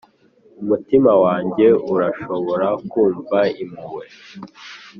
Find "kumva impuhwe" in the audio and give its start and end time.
2.89-4.05